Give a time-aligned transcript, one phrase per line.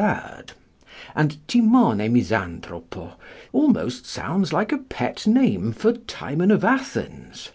[1.14, 3.16] _;and Timone Misantropo
[3.52, 7.50] almost sounds like a pet name for Timon of Athens.